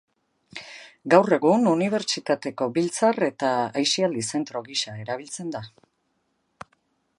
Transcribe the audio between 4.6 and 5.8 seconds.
gisa erabiltzen da.